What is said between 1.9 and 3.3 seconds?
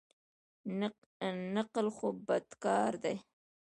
خو بد کار دئ.